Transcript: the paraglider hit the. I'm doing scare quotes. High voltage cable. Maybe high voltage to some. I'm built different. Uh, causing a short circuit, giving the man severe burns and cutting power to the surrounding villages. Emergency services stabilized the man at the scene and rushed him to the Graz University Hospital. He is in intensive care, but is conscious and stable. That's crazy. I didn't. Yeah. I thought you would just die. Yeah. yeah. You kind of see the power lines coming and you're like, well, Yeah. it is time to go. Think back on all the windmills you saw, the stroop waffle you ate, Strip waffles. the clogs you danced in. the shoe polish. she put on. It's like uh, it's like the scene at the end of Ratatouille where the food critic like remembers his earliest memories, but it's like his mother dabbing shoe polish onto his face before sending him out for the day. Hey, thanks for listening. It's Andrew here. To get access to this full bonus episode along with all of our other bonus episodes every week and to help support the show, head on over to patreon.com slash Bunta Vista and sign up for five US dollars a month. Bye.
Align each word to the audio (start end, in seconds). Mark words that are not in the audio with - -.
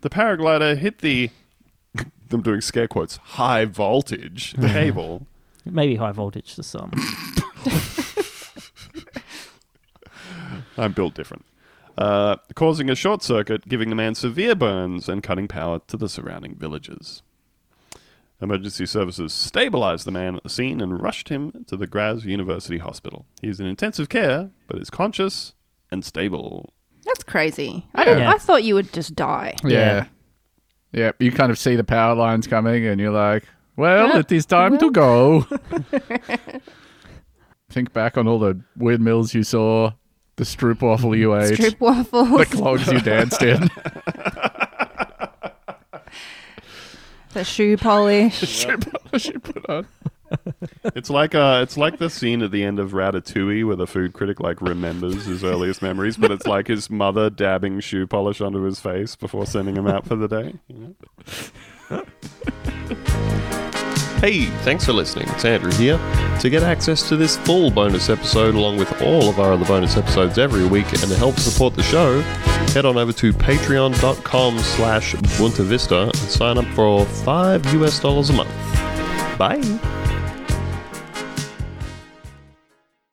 the 0.00 0.10
paraglider 0.10 0.76
hit 0.76 0.98
the. 0.98 1.30
I'm 2.30 2.42
doing 2.42 2.60
scare 2.60 2.88
quotes. 2.88 3.16
High 3.16 3.64
voltage 3.64 4.54
cable. 4.60 5.26
Maybe 5.64 5.96
high 5.96 6.12
voltage 6.12 6.54
to 6.56 6.62
some. 6.62 6.92
I'm 10.76 10.92
built 10.92 11.14
different. 11.14 11.44
Uh, 11.96 12.36
causing 12.54 12.88
a 12.88 12.94
short 12.94 13.22
circuit, 13.22 13.68
giving 13.68 13.90
the 13.90 13.96
man 13.96 14.14
severe 14.14 14.54
burns 14.54 15.08
and 15.08 15.22
cutting 15.22 15.48
power 15.48 15.80
to 15.88 15.96
the 15.96 16.08
surrounding 16.08 16.54
villages. 16.54 17.22
Emergency 18.40 18.86
services 18.86 19.32
stabilized 19.32 20.06
the 20.06 20.12
man 20.12 20.36
at 20.36 20.44
the 20.44 20.48
scene 20.48 20.80
and 20.80 21.02
rushed 21.02 21.28
him 21.28 21.64
to 21.66 21.76
the 21.76 21.88
Graz 21.88 22.24
University 22.24 22.78
Hospital. 22.78 23.26
He 23.42 23.48
is 23.48 23.58
in 23.58 23.66
intensive 23.66 24.08
care, 24.08 24.50
but 24.68 24.78
is 24.78 24.90
conscious 24.90 25.54
and 25.90 26.04
stable. 26.04 26.72
That's 27.28 27.32
crazy. 27.32 27.86
I 27.94 28.04
didn't. 28.06 28.20
Yeah. 28.20 28.30
I 28.30 28.38
thought 28.38 28.64
you 28.64 28.74
would 28.74 28.90
just 28.92 29.14
die. 29.14 29.54
Yeah. 29.62 30.06
yeah. 30.92 31.12
You 31.18 31.30
kind 31.30 31.52
of 31.52 31.58
see 31.58 31.76
the 31.76 31.84
power 31.84 32.14
lines 32.14 32.46
coming 32.46 32.86
and 32.86 32.98
you're 32.98 33.10
like, 33.12 33.44
well, 33.76 34.08
Yeah. 34.08 34.20
it 34.20 34.32
is 34.32 34.46
time 34.46 34.78
to 34.78 34.90
go. 34.90 35.42
Think 37.70 37.92
back 37.92 38.16
on 38.16 38.26
all 38.26 38.38
the 38.38 38.58
windmills 38.78 39.34
you 39.34 39.42
saw, 39.42 39.92
the 40.36 40.44
stroop 40.44 40.80
waffle 40.80 41.14
you 41.14 41.36
ate, 41.36 41.56
Strip 41.56 41.78
waffles. 41.80 42.30
the 42.30 42.46
clogs 42.46 42.86
you 42.90 42.98
danced 43.00 43.42
in. 43.42 43.60
the 47.34 47.44
shoe 47.44 47.76
polish. 47.76 48.38
she 49.18 49.32
put 49.32 49.68
on. 49.68 49.86
It's 50.94 51.10
like 51.10 51.34
uh, 51.34 51.60
it's 51.62 51.76
like 51.76 51.98
the 51.98 52.10
scene 52.10 52.42
at 52.42 52.50
the 52.50 52.64
end 52.64 52.78
of 52.78 52.92
Ratatouille 52.92 53.66
where 53.66 53.76
the 53.76 53.86
food 53.86 54.12
critic 54.12 54.40
like 54.40 54.60
remembers 54.60 55.26
his 55.26 55.44
earliest 55.44 55.82
memories, 55.82 56.16
but 56.16 56.30
it's 56.30 56.46
like 56.46 56.66
his 56.66 56.90
mother 56.90 57.30
dabbing 57.30 57.80
shoe 57.80 58.06
polish 58.06 58.40
onto 58.40 58.62
his 58.62 58.80
face 58.80 59.16
before 59.16 59.46
sending 59.46 59.76
him 59.76 59.86
out 59.86 60.06
for 60.06 60.16
the 60.16 60.28
day. 60.28 60.54
Hey, 64.20 64.46
thanks 64.64 64.84
for 64.84 64.92
listening. 64.92 65.28
It's 65.28 65.44
Andrew 65.44 65.70
here. 65.72 65.96
To 66.40 66.50
get 66.50 66.64
access 66.64 67.08
to 67.08 67.16
this 67.16 67.36
full 67.36 67.70
bonus 67.70 68.08
episode 68.10 68.56
along 68.56 68.78
with 68.78 69.00
all 69.00 69.28
of 69.28 69.38
our 69.38 69.52
other 69.52 69.64
bonus 69.64 69.96
episodes 69.96 70.38
every 70.38 70.66
week 70.66 70.90
and 70.92 71.02
to 71.02 71.16
help 71.16 71.38
support 71.38 71.74
the 71.74 71.84
show, 71.84 72.20
head 72.72 72.84
on 72.84 72.96
over 72.96 73.12
to 73.12 73.32
patreon.com 73.32 74.58
slash 74.58 75.14
Bunta 75.14 75.64
Vista 75.64 76.02
and 76.02 76.16
sign 76.16 76.58
up 76.58 76.64
for 76.74 77.04
five 77.06 77.64
US 77.74 78.00
dollars 78.00 78.30
a 78.30 78.32
month. 78.32 78.50
Bye. 79.38 79.97